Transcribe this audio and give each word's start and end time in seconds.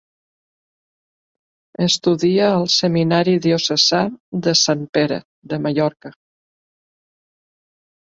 Estudia 1.87 2.47
al 2.55 2.65
Seminari 2.77 3.37
diocesà 3.45 4.03
de 4.49 4.57
Sant 4.65 4.85
Pere, 4.99 5.23
de 5.55 5.65
Mallorca. 5.69 6.17